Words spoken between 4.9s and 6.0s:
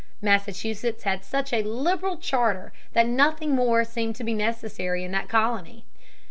in that colony.